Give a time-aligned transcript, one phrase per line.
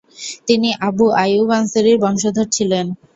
[0.47, 2.85] তিনি আবু আইয়ুব আনসারির বংশধর ছিলেন।